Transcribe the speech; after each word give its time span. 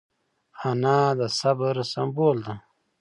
انا 0.69 0.99
د 1.19 1.21
صبر 1.39 1.75
سمبول 1.93 2.37
ده 2.45 2.55